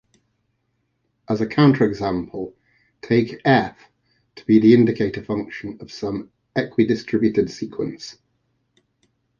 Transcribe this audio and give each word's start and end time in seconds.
As 1.29 1.41
a 1.41 1.45
counterexample, 1.45 2.55
take 3.03 3.39
"f" 3.45 3.77
to 4.35 4.43
be 4.47 4.57
the 4.57 4.73
indicator 4.73 5.21
function 5.23 5.77
of 5.79 5.91
some 5.91 6.31
equidistributed 6.57 7.51
sequence. 7.51 8.17